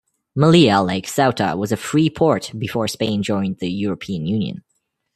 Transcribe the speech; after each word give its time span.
Melilla, 0.35 0.83
like 0.83 1.05
Ceuta, 1.05 1.55
was 1.55 1.71
a 1.71 1.77
free 1.77 2.09
port 2.09 2.53
before 2.57 2.87
Spain 2.87 3.21
joined 3.21 3.59
the 3.59 3.71
European 3.71 4.25
Union. 4.25 4.63